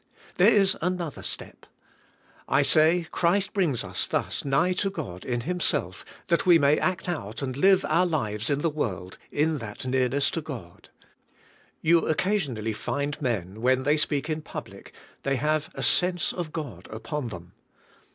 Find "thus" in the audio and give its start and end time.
4.07-4.43